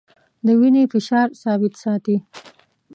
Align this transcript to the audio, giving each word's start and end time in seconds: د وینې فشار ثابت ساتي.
د 0.45 0.47
وینې 0.59 0.83
فشار 0.93 1.27
ثابت 1.41 1.73
ساتي. 1.83 2.17